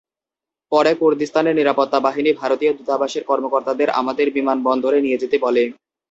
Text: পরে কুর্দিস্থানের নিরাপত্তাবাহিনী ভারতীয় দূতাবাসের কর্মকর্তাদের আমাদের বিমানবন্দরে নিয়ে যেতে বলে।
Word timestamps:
পরে 0.71 0.91
কুর্দিস্থানের 0.99 1.57
নিরাপত্তাবাহিনী 1.59 2.31
ভারতীয় 2.33 2.71
দূতাবাসের 2.73 3.23
কর্মকর্তাদের 3.25 3.89
আমাদের 3.99 4.27
বিমানবন্দরে 4.31 4.99
নিয়ে 5.01 5.21
যেতে 5.23 5.37
বলে। 5.39 5.63